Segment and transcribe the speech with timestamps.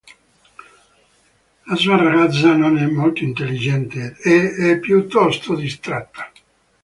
[1.67, 6.31] La sua ragazza non è molto intelligente ed è piuttosto distratta.